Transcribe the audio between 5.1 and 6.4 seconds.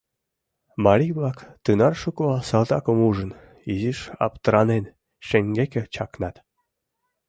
шеҥгеке чакнат.